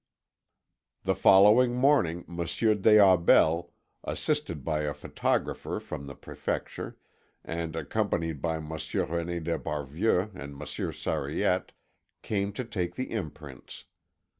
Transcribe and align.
The 1.03 1.13
following 1.13 1.75
morning 1.75 2.23
Monsieur 2.27 2.73
des 2.73 2.97
Aubels, 2.97 3.69
assisted 4.03 4.65
by 4.65 4.81
a 4.81 4.95
photographer 4.95 5.79
from 5.79 6.07
the 6.07 6.15
Prefecture, 6.15 6.97
and 7.45 7.75
accompanied 7.75 8.41
by 8.41 8.59
Monsieur 8.59 9.05
René 9.05 9.43
d'Esparvieu 9.43 10.31
and 10.33 10.57
Monsieur 10.57 10.91
Sariette, 10.91 11.69
came 12.23 12.51
to 12.53 12.63
take 12.65 12.95
the 12.95 13.11
imprints. 13.11 13.85